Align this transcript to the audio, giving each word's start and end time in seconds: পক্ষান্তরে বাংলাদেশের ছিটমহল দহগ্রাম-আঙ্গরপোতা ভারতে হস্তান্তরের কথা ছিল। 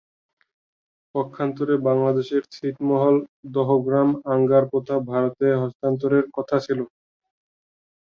পক্ষান্তরে 1.15 1.75
বাংলাদেশের 1.87 2.43
ছিটমহল 2.53 3.15
দহগ্রাম-আঙ্গরপোতা 3.51 4.95
ভারতে 5.09 5.47
হস্তান্তরের 5.61 6.25
কথা 6.35 6.57
ছিল। 6.65 6.79